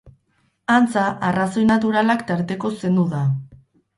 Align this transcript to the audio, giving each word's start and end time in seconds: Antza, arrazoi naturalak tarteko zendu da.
Antza, 0.75 1.03
arrazoi 1.27 1.65
naturalak 1.73 2.23
tarteko 2.31 2.71
zendu 2.81 3.03
da. 3.15 3.23